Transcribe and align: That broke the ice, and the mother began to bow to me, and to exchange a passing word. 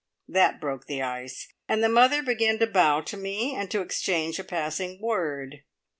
That 0.27 0.59
broke 0.59 0.87
the 0.87 1.03
ice, 1.03 1.47
and 1.69 1.83
the 1.83 1.87
mother 1.87 2.23
began 2.23 2.57
to 2.57 2.65
bow 2.65 3.01
to 3.01 3.15
me, 3.15 3.53
and 3.53 3.69
to 3.69 3.81
exchange 3.81 4.39
a 4.39 4.43
passing 4.43 4.99
word. 4.99 5.57